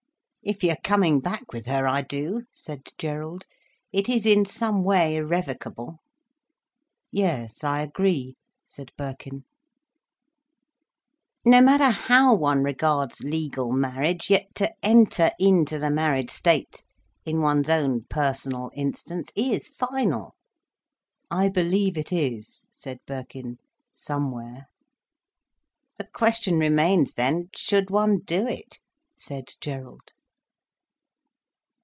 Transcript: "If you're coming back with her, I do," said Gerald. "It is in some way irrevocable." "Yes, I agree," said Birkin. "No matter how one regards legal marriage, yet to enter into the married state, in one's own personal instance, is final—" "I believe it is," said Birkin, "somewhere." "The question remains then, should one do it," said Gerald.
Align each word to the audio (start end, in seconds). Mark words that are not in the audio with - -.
"If 0.43 0.63
you're 0.63 0.75
coming 0.83 1.19
back 1.19 1.53
with 1.53 1.67
her, 1.67 1.87
I 1.87 2.01
do," 2.01 2.45
said 2.51 2.89
Gerald. 2.97 3.43
"It 3.93 4.09
is 4.09 4.25
in 4.25 4.43
some 4.45 4.83
way 4.83 5.17
irrevocable." 5.17 5.99
"Yes, 7.11 7.63
I 7.63 7.83
agree," 7.83 8.37
said 8.65 8.91
Birkin. 8.97 9.43
"No 11.45 11.61
matter 11.61 11.91
how 11.91 12.33
one 12.33 12.63
regards 12.63 13.19
legal 13.21 13.71
marriage, 13.71 14.31
yet 14.31 14.55
to 14.55 14.73
enter 14.81 15.29
into 15.37 15.77
the 15.77 15.91
married 15.91 16.31
state, 16.31 16.81
in 17.23 17.41
one's 17.41 17.69
own 17.69 18.05
personal 18.09 18.71
instance, 18.73 19.29
is 19.35 19.69
final—" 19.69 20.33
"I 21.29 21.49
believe 21.49 21.99
it 21.99 22.11
is," 22.11 22.67
said 22.71 22.97
Birkin, 23.05 23.57
"somewhere." 23.93 24.65
"The 25.99 26.07
question 26.15 26.57
remains 26.57 27.13
then, 27.13 27.49
should 27.55 27.91
one 27.91 28.21
do 28.25 28.47
it," 28.47 28.79
said 29.15 29.49
Gerald. 29.61 30.13